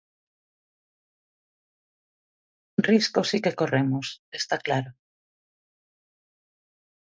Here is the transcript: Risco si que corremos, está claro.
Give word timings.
Risco 2.89 3.19
si 3.29 3.37
que 3.43 3.57
corremos, 3.59 4.07
está 4.39 4.55
claro. 4.65 4.91